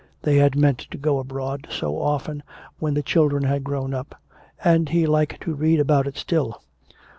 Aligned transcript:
They 0.23 0.37
had 0.37 0.55
meant 0.55 0.79
to 0.79 0.97
go 0.97 1.19
abroad 1.19 1.67
so 1.69 2.01
often 2.01 2.41
when 2.79 2.95
the 2.95 3.03
children 3.03 3.43
had 3.43 3.63
grown 3.63 3.93
up. 3.93 4.19
And 4.63 4.89
he 4.89 5.05
liked 5.05 5.41
to 5.41 5.53
read 5.53 5.79
about 5.79 6.07
it 6.07 6.17
still. 6.17 6.63